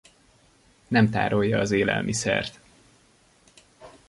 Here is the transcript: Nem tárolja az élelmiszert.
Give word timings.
Nem 0.87 1.09
tárolja 1.09 1.59
az 1.59 1.71
élelmiszert. 1.71 2.59